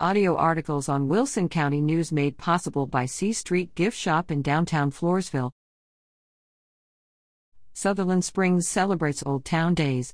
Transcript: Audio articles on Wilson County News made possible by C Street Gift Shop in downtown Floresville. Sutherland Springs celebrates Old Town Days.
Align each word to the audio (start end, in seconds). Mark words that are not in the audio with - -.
Audio 0.00 0.34
articles 0.34 0.88
on 0.88 1.06
Wilson 1.06 1.48
County 1.48 1.80
News 1.80 2.10
made 2.10 2.36
possible 2.36 2.84
by 2.84 3.06
C 3.06 3.32
Street 3.32 3.76
Gift 3.76 3.96
Shop 3.96 4.28
in 4.32 4.42
downtown 4.42 4.90
Floresville. 4.90 5.52
Sutherland 7.74 8.24
Springs 8.24 8.66
celebrates 8.66 9.22
Old 9.24 9.44
Town 9.44 9.72
Days. 9.72 10.12